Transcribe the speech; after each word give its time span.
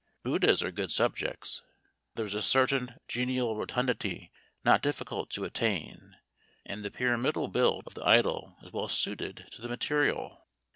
Buddhas 0.23 0.63
are 0.63 0.71
good 0.71 0.91
subjects; 0.91 1.61
there 2.15 2.25
is 2.25 2.33
a 2.33 2.41
certain 2.41 2.95
genial 3.07 3.55
rotundity 3.55 4.31
not 4.65 4.81
difficult 4.81 5.29
to 5.29 5.43
attain, 5.43 6.15
and 6.65 6.83
the 6.83 6.89
pyramidal 6.89 7.49
build 7.49 7.83
of 7.85 7.93
the 7.93 8.03
idol 8.03 8.57
is 8.63 8.73
well 8.73 8.89
suited 8.89 9.45
to 9.51 9.61
the 9.61 9.69
material. 9.69 10.41